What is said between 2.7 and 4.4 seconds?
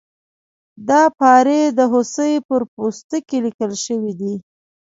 پوستکي لیکل شوي دي.